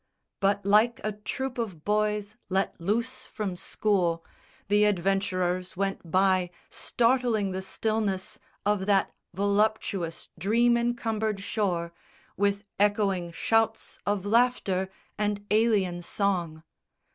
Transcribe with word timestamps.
But 0.39 0.65
like 0.65 0.99
a 1.03 1.11
troop 1.11 1.59
of 1.59 1.85
boys 1.85 2.35
let 2.49 2.81
loose 2.81 3.27
from 3.27 3.55
school 3.55 4.25
The 4.67 4.85
adventurers 4.85 5.77
went 5.77 6.09
by, 6.09 6.49
startling 6.71 7.51
the 7.51 7.61
stillness 7.61 8.39
Of 8.65 8.87
that 8.87 9.11
voluptuous 9.35 10.27
dream 10.39 10.75
encumbered 10.75 11.39
shore 11.39 11.93
With 12.35 12.63
echoing 12.79 13.31
shouts 13.31 13.99
of 14.03 14.25
laughter 14.25 14.89
and 15.19 15.45
alien 15.51 16.01
song. 16.01 16.63